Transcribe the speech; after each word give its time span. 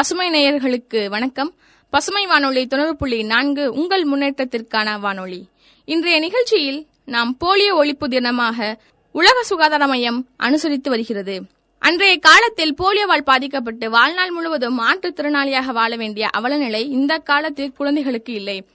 பசுமை 0.00 0.30
நேயர்களுக்கு 0.30 1.08
வணக்கம். 1.08 1.54
பசுமை 1.90 2.26
வானொலி 2.26 2.66
தொண்ணூறு 2.66 2.96
புள்ளி 2.96 3.22
நான்கு 3.22 3.72
உங்கள் 3.72 4.04
முன்னேற்றத்திற்கான 4.08 5.00
வானொலி. 5.00 5.46
இன்றைய 5.84 6.18
நிகழ்ச்சியில் 6.18 6.86
நாம் 7.04 7.36
போலியோ 7.40 7.74
ஒழிப்பு 7.80 8.06
தினமாக 8.08 8.74
உலக 9.12 9.42
சுகாதார 9.42 9.86
மையம் 9.86 10.26
அனுசரித்து 10.36 10.90
வருகிறது. 10.90 11.42
அன்றைய 11.78 12.18
காலத்தில் 12.18 12.74
போலியோவால் 12.78 13.20
பாதிக்கப்பட்டு 13.20 13.90
வாழ்நாள் 13.90 14.30
முழுவதும் 14.30 14.78
மாற்றுத்திறனாளியாக 14.78 15.66
வாழ 15.66 15.96
வேண்டிய 15.96 16.30
அவலநிலை 16.38 16.88
இந்த 16.88 17.18
காலத்தில் 17.18 17.72
குழந்தைகளுக்கு 17.72 18.32
இல்லை. 18.32 18.66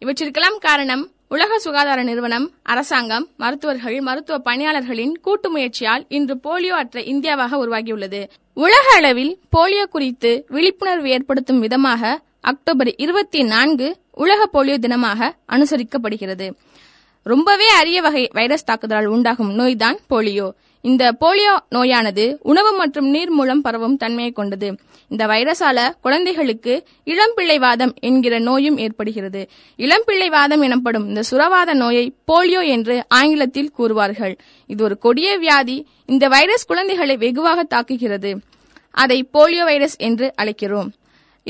இவற்றிற்கெல்லாம் 0.00 0.58
காரணம் 0.60 1.10
உலக 1.28 1.58
சுகாதார 1.58 2.02
நிறுவனம் 2.02 2.50
அரசாங்கம் 2.62 3.28
மருத்துவர்கள் 3.36 4.00
மருத்துவ 4.00 4.52
பணியாளர்களின் 4.52 5.12
கூட்டு 5.22 5.50
முயற்சியால் 5.50 6.04
இன்று 6.08 6.34
போலியோ 6.44 6.72
அற்ற 6.72 7.00
இந்தியாவாக 7.00 7.64
உருவாகியுள்ளது. 7.64 8.28
உலக 8.56 8.86
அளவில் 8.96 9.32
போலியோ 9.56 9.84
குறித்து 9.84 10.30
விழிப்புணர்வு 10.48 11.08
ஏற்படுத்தும் 11.08 11.58
விதமாக 11.58 12.02
அக்டோபர் 12.40 12.90
இருபத்தி 12.96 13.42
நான்கு 13.44 13.86
உலக 14.12 14.40
போலியோ 14.52 14.76
தினமாக 14.78 15.28
அனுசரிக்கப்படுகிறது. 15.48 16.46
ரொம்பவே 17.30 17.68
அரிய 17.68 18.00
வகை 18.00 18.28
வைரஸ் 18.32 18.64
தாக்குதலால் 18.70 19.04
உண்டாகும் 19.04 19.50
நோய்தான் 19.50 19.96
போலியோ. 20.10 20.50
இந்த 20.80 21.12
போலியோ 21.20 21.54
நோயானது 21.74 22.36
உணவு 22.42 22.72
மற்றும் 22.72 23.08
நீர் 23.08 23.30
மூலம் 23.30 23.60
பரவும் 23.60 23.96
தன்மையை 23.96 24.32
கொண்டது. 24.32 24.68
இந்த 25.08 25.26
வைரஸால 25.26 25.92
குழந்தைகளுக்கு 26.00 26.74
இளம்பிள்ளைவாதம் 27.04 27.94
என்கிற 28.00 28.38
நோயும் 28.38 28.78
ஏற்படுகிறது. 28.78 29.48
இளம்பிள்ளைவாதம் 29.78 30.62
எனப்படும் 30.62 31.08
இந்த 31.08 31.22
சுரவாத 31.30 31.74
நோயை 31.74 32.14
போலியோ 32.32 32.66
என்று 32.66 33.04
ஆங்கிலத்தில் 33.08 33.72
கூறுவார்கள். 33.78 34.34
இது 34.66 34.84
ஒரு 34.84 34.98
கொடிய 34.98 35.38
வியாதி. 35.38 35.86
இந்த 36.06 36.28
வைரஸ் 36.28 36.66
குழந்தைகளை 36.66 37.16
வெகுவாக 37.16 37.66
தாக்குகிறது. 37.74 38.36
அதை 38.90 39.28
போலியோ 39.32 39.64
வைரஸ் 39.64 39.96
என்று 39.96 40.32
அழைக்கிறோம். 40.42 40.88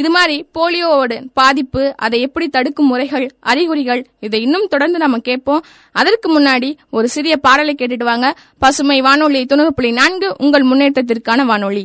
இது 0.01 0.09
மாதிரி 0.15 0.37
போலியோவோட 0.55 1.13
பாதிப்பு 1.39 1.83
அதை 1.97 2.21
எப்படி 2.21 2.47
தடுக்கும் 2.49 2.87
முறைகள் 2.87 3.27
அறிகுறிகள் 3.41 4.03
இதை 4.21 4.43
இன்னும் 4.43 4.67
தொடர்ந்து 4.73 4.99
நம்ம 4.99 5.19
கேட்போம். 5.19 5.65
அதற்கு 5.93 6.29
முன்னாடி 6.35 6.71
ஒரு 6.91 7.09
சிறிய 7.09 7.37
பாடலை 7.37 7.75
கேட்டுட்டு 7.79 8.05
வாங்க. 8.05 8.35
பசுமை 8.59 9.01
வானொலி 9.01 9.47
தொண்ணூறு 9.47 9.75
புள்ளி 9.75 9.93
நான்கு 9.93 10.37
உங்கள் 10.39 10.67
முன்னேற்றத்திற்கான 10.73 11.45
வானொலி. 11.45 11.85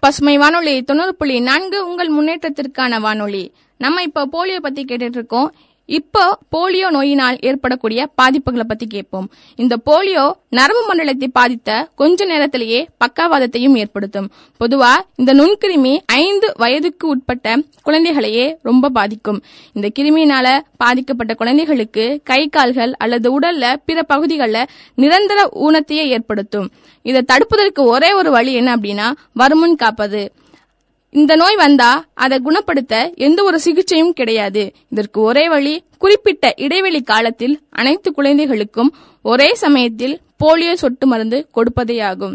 பசுமை 0.00 0.38
வானொலி 0.38 0.82
தொண்ணூறு 0.82 1.14
புள்ளி 1.14 1.40
நான்கு 1.40 1.78
உங்கள் 1.88 2.10
முன்னேற்றத்திற்கான 2.16 3.00
வானொலி. 3.00 3.44
நம்ம 3.76 4.02
இப்போ 4.02 4.22
போலியோ 4.32 4.58
பத்தி 4.60 4.84
கேட்டுட்டு 4.84 5.18
இருக்கோம். 5.20 5.54
இப்போ 5.86 6.38
போலியோ 6.56 6.88
நோயினால் 6.90 7.38
ஏற்படக்கூடிய 7.40 8.08
பாதிப்புகளை 8.22 8.64
பத்தி 8.68 8.86
கேட்போம். 8.86 9.30
இந்த 9.56 9.76
போலியோ 9.86 10.32
நரம்பு 10.48 10.82
மண்டலத்தை 10.86 11.28
பாதித்த 11.32 11.88
கொஞ்ச 11.94 12.24
நேரத்திலேயே 12.24 12.88
பக்கவாதத்தையும் 13.04 13.76
ஏற்படுத்தும். 13.76 14.30
பொதுவா 14.60 14.92
இந்த 15.16 15.34
நுண்கிருமி 15.34 15.98
ஐந்து 16.06 16.52
வயதுக்கு 16.56 17.08
உட்பட்ட 17.08 17.56
குழந்தைகளையே 17.82 18.56
ரொம்ப 18.62 18.88
பாதிக்கும். 18.88 19.42
இந்த 19.72 19.90
கிருமியினால 19.98 20.58
பாதிக்கப்பட்ட 20.76 21.34
குழந்தைகளுக்கு 21.34 22.20
கை 22.24 22.48
கால்கள் 22.48 22.92
அல்லது 22.92 23.40
உடல்ல 23.40 23.76
பிற 23.84 24.02
பகுதிகளில் 24.02 24.68
நிரந்தர 24.94 25.48
ஊனத்தையே 25.66 26.06
ஏற்படுத்தும். 26.16 26.70
இதை 27.02 27.22
தடுப்பதற்கு 27.32 27.82
ஒரே 27.94 28.12
ஒரு 28.12 28.30
வழி 28.30 28.52
என்ன 28.52 28.76
அப்படின்னா 28.76 29.10
வருமுன் 29.32 29.76
காப்பது. 29.76 30.32
இந்த 31.14 31.32
நோய் 31.40 31.56
வந்தா 31.56 31.90
அதை 32.24 32.36
குணப்படுத்த 32.46 32.94
எந்த 33.26 33.40
ஒரு 33.48 33.58
சிகிச்சையும் 33.64 34.14
கிடையாது. 34.20 34.62
இதற்கு 34.92 35.18
ஒரே 35.20 35.44
வழி 35.52 35.74
குறிப்பிட்ட 36.02 36.44
இடைவெளி 36.64 37.00
காலத்தில் 37.10 37.54
அனைத்து 37.80 38.08
குழந்தைகளுக்கும் 38.12 38.90
ஒரே 39.24 39.48
சமயத்தில் 39.62 40.16
போலியோ 40.42 40.72
சொட்டு 40.82 41.06
மருந்து 41.06 41.38
கொடுப்பதேயாகும் 41.56 42.34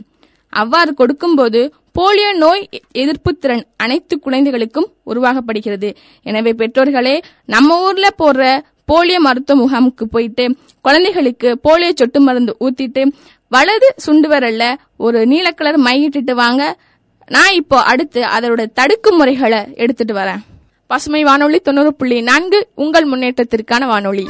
அவ்வாறு 0.54 0.92
கொடுக்கும்போது 0.94 1.62
போலியோ 1.98 2.30
நோய் 2.44 2.64
எதிர்ப்பு 3.02 3.32
திறன் 3.34 3.64
அனைத்து 3.84 4.16
குழந்தைகளுக்கும் 4.26 4.90
உருவாகப்படுகிறது. 5.12 5.90
எனவே 6.26 6.52
பெற்றோர்களே 6.60 7.16
நம்ம 7.54 7.80
ஊர்ல 7.88 8.10
போடுற 8.22 8.44
போலியோ 8.92 9.20
மருத்துவ 9.26 9.58
முகாமுக்கு 9.62 10.06
போயிட்டு 10.14 10.46
குழந்தைகளுக்கு 10.86 11.50
போலியோ 11.68 11.94
சொட்டு 12.02 12.22
மருந்து 12.28 12.54
ஊத்திட்டு 12.66 13.04
வலது 13.52 13.88
சுண்டு 14.06 14.28
வரல 14.34 14.64
ஒரு 15.06 15.20
நீல 15.32 15.48
கலர் 15.52 15.78
மையிட்டுட்டு 15.88 16.34
வாங்க. 16.44 16.64
நான் 17.30 17.54
இப்போ 17.54 17.78
அடுத்து 17.92 18.22
அதோட 18.36 18.62
தடுக்கும் 18.74 19.18
முறைகளை 19.18 19.60
எடுத்துட்டு 19.76 20.14
வரேன். 20.14 20.42
பசுமை 20.88 21.24
வானொலி 21.24 21.60
தொண்ணூறு 21.60 21.94
புள்ளி 21.94 22.22
நான்கு 22.22 22.60
உங்கள் 22.76 23.08
முன்னேற்றத்திற்கான 23.10 23.86
வானொலி. 23.86 24.26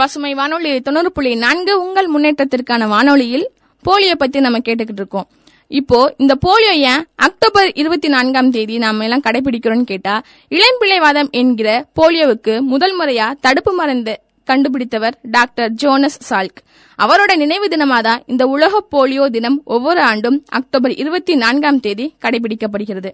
பசுமை 0.00 0.34
வானொலி 0.34 0.80
தொண்ணூறு 0.80 1.12
புள்ளி 1.12 1.34
நான்கு 1.34 1.74
உங்கள் 1.86 2.08
முன்னேற்றத்திற்கான 2.14 2.88
வானொலியில் 2.88 3.46
போலியோ 3.86 4.14
பத்தி 4.14 4.40
நம்ம 4.40 4.58
கேட்டுக்கிட்டு 4.58 5.02
இருக்கோம். 5.02 5.28
இப்போ 5.70 6.14
இந்த 6.16 6.34
போலியோ 6.34 6.72
ஏன் 6.90 7.02
அக்டோபர் 7.14 7.68
இருபத்தி 7.74 8.08
நான்காம் 8.08 8.50
தேதி 8.50 8.78
நாம 8.78 9.04
எல்லாம் 9.04 9.22
கடைபிடிக்கிறோம்னு 9.22 9.82
கேட்டா 9.82 10.24
இளம்பிள்ளைவாதம் 10.50 11.30
என்கிற 11.30 11.86
போலியோவுக்கு 12.00 12.60
முதல் 12.60 13.00
முறையா 13.00 13.32
தடுப்பு 13.40 13.72
மருந்து 13.72 14.14
கண்டுபிடித்தவர் 14.48 15.14
டாக்டர் 15.22 15.70
ஜோனஸ் 15.72 16.18
சால்க். 16.30 16.58
அவரோட 16.98 17.36
நினைவு 17.36 17.66
தினமாதான் 17.68 18.22
இந்த 18.26 18.46
உலக 18.46 18.82
போலியோ 18.90 19.30
தினம் 19.30 19.62
ஒவ்வொரு 19.64 20.00
ஆண்டும் 20.00 20.44
அக்டோபர் 20.48 20.90
இருபத்தி 20.90 21.34
நான்காம் 21.34 21.80
தேதி 21.80 22.14
கடைபிடிக்கப்படுகிறது. 22.24 23.12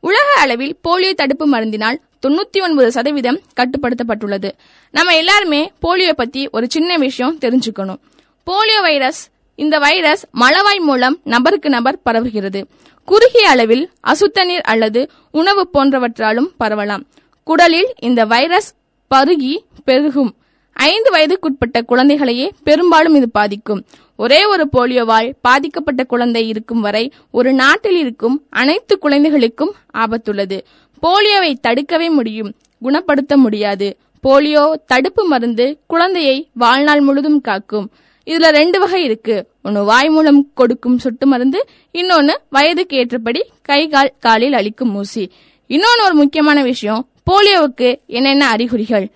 உலக 0.00 0.28
அளவில் 0.40 0.76
போலியோ 0.88 1.14
தடுப்பு 1.14 1.46
மருந்தினால் 1.54 1.98
தொண்ணூத்தி 2.26 2.60
ஒன்பது 2.62 2.90
சதவீதம் 2.92 3.40
கட்டுப்படுத்தப்பட்டுள்ளது. 3.60 4.50
நம்ம 4.90 5.14
எல்லாருமே 5.14 5.72
போலியோ 5.86 6.12
பத்தி 6.12 6.48
ஒரு 6.52 6.66
சின்ன 6.70 6.96
விஷயம் 6.96 7.38
தெரிஞ்சுக்கணும். 7.40 8.00
போலியோ 8.46 8.80
வைரஸ் 8.82 9.22
இந்த 9.58 9.78
வைரஸ் 9.78 10.24
மலவாய் 10.40 10.80
மூலம் 10.80 11.18
நபருக்கு 11.24 11.68
நபர் 11.68 12.00
பரவுகிறது. 12.04 12.60
குறுகிய 13.04 13.48
அளவில் 13.48 13.90
அசுத்த 14.06 14.44
நீர் 14.44 14.60
அல்லது 14.60 15.10
உணவு 15.30 15.68
போன்றவற்றாலும் 15.74 16.50
பரவலாம். 16.60 17.02
குடலில் 17.46 17.90
இந்த 18.00 18.24
வைரஸ் 18.24 18.74
பருகி 19.14 19.56
பெருகும். 19.84 20.34
ஐந்து 20.72 21.10
வயதுக்குட்பட்ட 21.10 21.84
குழந்தைகளையே 21.84 22.50
பெரும்பாலும் 22.62 23.14
இது 23.14 23.30
பாதிக்கும். 23.30 23.84
ஒரே 24.16 24.44
ஒரு 24.44 24.68
போலியோவால் 24.72 25.32
பாதிக்கப்பட்ட 25.42 26.04
குழந்தை 26.04 26.48
இருக்கும் 26.48 26.80
வரை 26.80 27.12
ஒரு 27.30 27.52
நாட்டில் 27.52 27.96
இருக்கும் 27.96 28.42
அனைத்து 28.50 28.98
குழந்தைகளுக்கும் 28.98 29.74
ஆபத்துள்ளது. 29.94 30.60
போலியோவை 31.02 31.54
தடுக்கவே 31.60 32.10
முடியும். 32.10 32.52
குணப்படுத்த 32.80 33.36
முடியாது. 33.36 33.96
போலியோ 34.28 34.72
தடுப்பு 34.86 35.24
மருந்து 35.24 35.78
குழந்தையை 35.86 36.48
வாழ்நாள் 36.52 37.00
முழுதும் 37.00 37.40
காக்கும். 37.40 37.90
இதுல 38.30 38.48
ரெண்டு 38.58 38.78
வகை 38.82 39.00
இருக்கு. 39.08 39.36
ஒன்னு 39.62 39.84
வாய் 39.90 40.10
மூலம் 40.14 40.40
கொடுக்கும் 40.54 40.98
சொட்டு 41.04 41.26
மருந்து 41.26 41.60
இன்னொன்னு 41.92 42.34
வயதுக்கு 42.56 42.96
ஏற்றபடி 42.96 43.40
கை 43.68 43.80
கால் 43.88 44.12
காலில் 44.26 44.56
அளிக்கும் 44.58 44.94
ஊசி. 44.94 45.24
இன்னொன்னு 45.68 46.04
ஒரு 46.04 46.14
முக்கியமான 46.14 46.58
விஷயம் 46.62 47.02
போலியோவுக்கு 47.30 47.88
என்னென்ன 48.06 48.44
அறிகுறிகள்? 48.48 49.06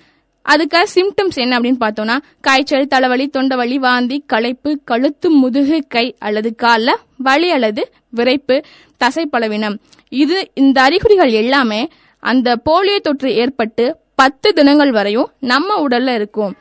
அதுக்காக 0.46 0.86
சிம்டம்ஸ் 0.94 1.38
என்ன 1.42 1.58
அப்படின்னு 1.58 1.82
பார்த்தோம்னா 1.82 2.16
காய்ச்சல் 2.40 2.86
தலைவலி 2.86 3.26
தொண்டவலி 3.36 3.76
வாந்தி 3.84 4.16
களைப்பு 4.26 4.70
கழுத்து 4.84 5.28
முதுகு 5.30 5.78
கை 5.88 6.06
அல்லது 6.18 6.50
காலில் 6.54 7.02
வலி 7.26 7.50
அல்லது 7.50 7.82
விரைப்பு 8.16 8.56
தசைப்பலவினம் 9.00 9.76
இது 10.08 10.38
இந்த 10.54 10.78
அறிகுறிகள் 10.82 11.32
எல்லாமே 11.42 11.80
அந்த 12.22 12.56
போலியோ 12.64 12.98
தொற்று 13.00 13.30
ஏற்பட்டு 13.34 13.84
பத்து 14.14 14.48
தினங்கள் 14.52 14.90
வரையும் 14.90 15.30
நம்ம 15.40 15.88
உடல்ல 15.88 16.14
இருக்கும். 16.14 16.52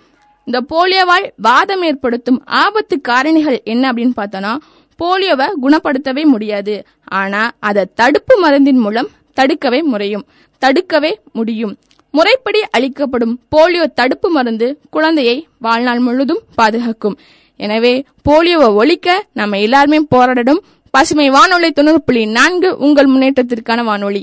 இந்த 0.45 0.59
போலியோவால் 0.71 1.27
வாதம் 1.47 1.83
ஏற்படுத்தும் 1.83 2.39
ஆபத்து 2.45 3.01
காரணிகள் 3.09 3.57
என்ன 3.63 3.93
அப்படின்னு 3.93 4.15
பார்த்தோன்னா 4.21 4.53
போலியோவை 4.99 5.47
குணப்படுத்தவே 5.63 6.23
முடியாது. 6.23 6.73
ஆனா 7.19 7.51
அதை 7.59 7.83
தடுப்பு 7.95 8.33
மருந்தின் 8.43 8.81
மூலம் 8.85 9.09
தடுக்கவே 9.33 9.79
முறையும். 9.83 10.25
தடுக்கவே 10.61 11.11
முடியும். 11.31 11.73
முறைப்படி 12.13 12.61
அளிக்கப்படும் 12.71 13.39
போலியோ 13.55 13.85
தடுப்பு 13.93 14.29
மருந்து 14.29 14.67
குழந்தையை 14.89 15.47
வாழ்நாள் 15.57 15.99
முழுதும் 15.99 16.41
பாதுகாக்கும். 16.55 17.17
எனவே 17.59 17.93
போலியோவை 18.29 18.69
ஒழிக்க 18.81 19.25
நம்ம 19.33 19.59
எல்லாருமே 19.59 19.99
போராடணும். 20.15 20.61
பசுமை 20.93 21.29
வானொலி 21.29 21.71
தொண்ணூறு 21.71 22.01
புள்ளி 22.01 22.25
நான்கு 22.37 22.77
உங்கள் 22.77 23.09
முன்னேற்றத்திற்கான 23.09 23.83
வானொலி. 23.83 24.21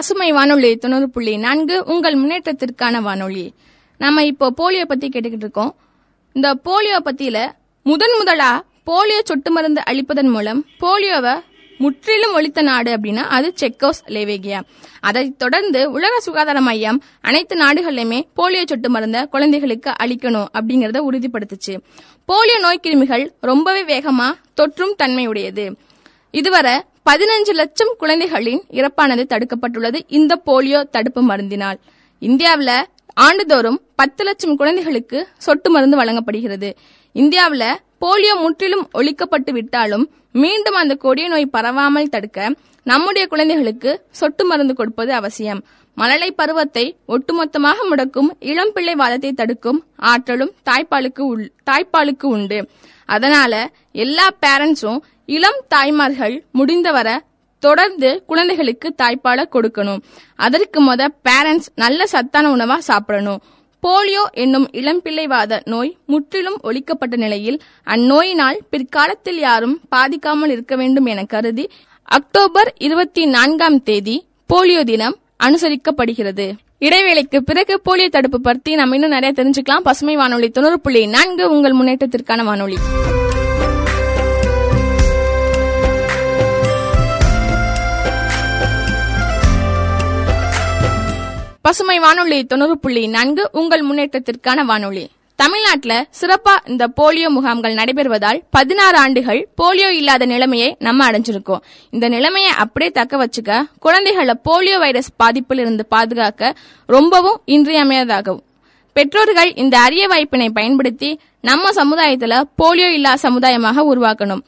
பசுமை 0.00 0.32
வானொலி 0.32 0.76
தொண்ணூறு 0.76 1.10
புள்ளி 1.10 1.36
நான்கு 1.36 1.84
உங்கள் 1.84 2.14
முன்னேற்றத்திற்கான 2.14 3.00
வானொலி. 3.00 3.54
நம்ம 3.98 4.24
இப்போ 4.24 4.50
போலியோ 4.50 4.84
பத்தி 4.84 5.08
கேட்டுக்கிட்டு 5.08 5.42
இருக்கோம். 5.44 5.76
இந்த 6.32 6.54
போலியோ 6.64 6.98
பத்தியில 7.04 7.52
முதன் 7.82 8.14
முதலா 8.18 8.64
போலியோ 8.86 9.18
சொட்டு 9.24 9.50
மருந்து 9.50 9.82
அளிப்பதன் 9.90 10.30
மூலம் 10.30 10.64
போலியோவை 10.80 11.34
முற்றிலும் 11.78 12.32
ஒழித்த 12.32 12.62
நாடு 12.62 12.96
அப்படின்னா 12.96 13.16
அது 13.16 13.52
செக்கோஸ் 13.60 14.00
லேவேகியா 14.06 14.60
அதைத் 15.00 15.38
தொடர்ந்து 15.38 15.90
உலக 15.90 16.20
சுகாதார 16.20 16.60
மையம் 16.60 17.02
அனைத்து 17.20 17.56
நாடுகளிலுமே 17.56 18.22
போலியோ 18.36 18.62
சொட்டு 18.66 18.90
மருந்த 18.90 19.26
குழந்தைகளுக்கு 19.26 19.90
அளிக்கணும் 19.90 20.46
அப்படிங்கறத 20.60 21.00
உறுதிப்படுத்துச்சு. 21.10 21.80
போலியோ 22.28 22.58
நோய்க்கிருமிகள் 22.62 23.30
ரொம்பவே 23.40 23.84
வேகமா 23.84 24.30
தொற்றும் 24.60 24.96
தன்மையுடையது. 25.02 25.74
இதுவரை 26.30 26.80
பதினஞ்சு 27.04 27.52
லட்சம் 27.52 27.94
குழந்தைகளின் 27.98 28.62
இறப்பானது 28.70 29.26
தடுக்கப்பட்டுள்ளது. 29.28 30.00
இந்த 30.08 30.42
போலியோ 30.46 30.82
தடுப்பு 30.90 31.22
மருந்தினால். 31.22 31.78
இந்தியாவில் 32.18 32.86
ஆண்டுதோறும் 33.14 33.80
பத்து 33.96 34.24
லட்சம் 34.24 34.56
குழந்தைகளுக்கு 34.56 35.28
சொட்டு 35.36 35.70
மருந்து 35.70 35.96
வழங்கப்படுகிறது. 35.96 36.76
இந்தியாவில் 37.12 37.78
போலியோ 38.00 38.40
முற்றிலும் 38.40 38.88
ஒழிக்கப்பட்டு 38.94 39.50
விட்டாலும் 39.50 40.10
மீண்டும் 40.32 40.74
அந்த 40.74 40.94
கொடிய 40.94 41.28
நோய் 41.28 41.50
பரவாமல் 41.52 42.08
தடுக்க 42.08 42.54
நம்முடைய 42.84 43.26
குழந்தைகளுக்கு 43.26 44.00
சொட்டு 44.10 44.44
மருந்து 44.44 44.74
கொடுப்பது 44.74 45.12
அவசியம். 45.12 45.64
மழலை 45.94 46.32
பருவத்தை 46.32 46.96
ஒட்டுமொத்தமாக 47.08 47.74
முடக்கும் 47.90 48.28
இளம்பிள்ளை 48.40 48.92
வாதத்தை 48.92 49.32
தடுக்கும் 49.32 49.84
ஆற்றலும் 49.96 50.52
தாய்ப்பாலுக்கு 50.70 51.18
உள்- 51.18 51.48
தாய்ப்பாலுக்கு 51.70 52.22
உண்டு. 52.22 52.68
அதனால 53.04 53.70
எல்லா 53.92 54.28
பேரண்ட்ஸும் 54.46 54.98
இளம் 55.36 55.60
தாய்மார்கள் 55.68 56.34
முடிந்தவரை 56.58 57.16
தொடர்ந்து 57.62 58.08
குழந்தைகளுக்கு 58.30 58.88
தாய்ப்பாலை 59.02 59.44
கொடுக்கணும். 59.54 60.00
அதற்கு 60.46 60.78
முத 60.86 61.08
பேரண்ட்ஸ் 61.26 61.68
நல்ல 61.82 62.06
சத்தான 62.06 62.46
உணவா 62.56 62.76
சாப்பிடணும். 62.88 63.40
போலியோ 63.82 64.22
என்னும் 64.42 64.66
இளம்பிள்ளைவாத 64.80 65.60
நோய் 65.64 65.90
முற்றிலும் 66.06 66.58
ஒழிக்கப்பட்ட 66.68 67.16
நிலையில் 67.24 67.58
அந்நோயினால் 67.94 68.58
பிற்காலத்தில் 68.72 69.40
யாரும் 69.46 69.76
பாதிக்காமல் 69.94 70.52
இருக்க 70.54 70.74
வேண்டும் 70.76 71.08
என 71.12 71.24
கருதி 71.34 71.64
அக்டோபர் 72.18 72.70
இருபத்தி 72.86 73.24
நான்காம் 73.36 73.78
தேதி 73.82 74.16
போலியோ 74.50 74.82
தினம் 74.90 75.16
அனுசரிக்கப்படுகிறது. 75.46 76.46
இடைவேளைக்கு 76.86 77.40
பிறகு 77.48 77.74
போலியோ 77.86 78.08
தடுப்பு 78.08 78.40
பற்றி 78.40 78.72
நம்ம 78.74 78.98
இன்னும் 78.98 79.16
நிறைய 79.16 79.32
தெரிஞ்சுக்கலாம். 79.38 79.86
பசுமை 79.88 80.16
வானொலி 80.16 80.50
தொண்ணூறு 80.50 80.80
புள்ளி 80.80 81.04
நான்கு 81.16 81.46
உங்கள் 81.56 81.78
முன்னேற்றத்திற்கான 81.80 82.44
வானொலி. 82.50 82.78
பசுமை 91.70 91.96
வானொலி 92.02 92.36
தொண்ணூறு 92.50 92.74
புள்ளி 92.82 93.02
நான்கு 93.14 93.42
உங்கள் 93.60 93.82
முன்னேற்றத்திற்கான 93.88 94.60
வானொலி. 94.70 95.02
தமிழ்நாட்டில் 95.38 96.06
சிறப்பா 96.20 96.54
இந்த 96.70 96.84
போலியோ 96.96 97.28
முகாம்கள் 97.34 97.76
நடைபெறுவதால் 97.80 98.38
பதினாறு 98.56 98.96
ஆண்டுகள் 99.02 99.40
போலியோ 99.60 99.88
இல்லாத 99.98 100.26
நிலைமையை 100.32 100.70
நம்ம 100.86 101.10
அடைஞ்சிருக்கோம். 101.10 101.60
இந்த 101.90 102.06
நிலைமையை 102.14 102.50
அப்படியே 102.64 102.90
தக்க 102.96 103.20
வச்சுக்க 103.22 103.60
குழந்தைகளை 103.86 104.34
போலியோ 104.48 104.78
வைரஸ் 104.84 105.10
பாதிப்பில் 105.22 105.62
இருந்து 105.64 105.86
பாதுகாக்க 105.86 106.52
ரொம்பவும் 106.94 107.38
இன்றியமையாததாகும் 107.56 108.40
பெற்றோர்கள் 108.96 109.52
இந்த 109.64 109.78
அரிய 109.78 110.08
வாய்ப்பினை 110.14 110.50
பயன்படுத்தி 110.58 111.12
நம்ம 111.50 111.70
சமுதாயத்துல 111.80 112.42
போலியோ 112.62 112.90
இல்லா 112.98 113.14
சமுதாயமாக 113.26 113.86
உருவாக்கணும். 113.92 114.42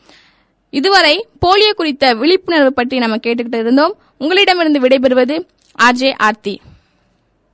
இதுவரை 0.70 1.14
போலியோ 1.46 1.70
குறித்த 1.82 2.14
விழிப்புணர்வு 2.14 2.72
பற்றி 2.80 2.98
நம்ம 2.98 3.22
கேட்டுக்கிட்டு 3.26 3.62
இருந்தோம். 3.66 3.96
உங்களிடமிருந்து 4.18 4.82
விடைபெறுவது 4.86 5.38
ஆர்ஜே 5.86 6.12
ஆர்த்தி. 6.28 6.56